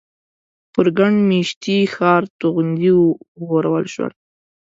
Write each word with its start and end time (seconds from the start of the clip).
پر 0.73 0.85
ګڼ 0.97 1.13
مېشتي 1.29 1.77
ښار 1.93 2.23
توغندي 2.39 2.91
وورول 3.41 3.85
شول. 3.93 4.13